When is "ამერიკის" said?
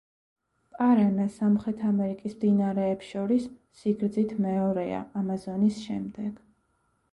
1.89-2.33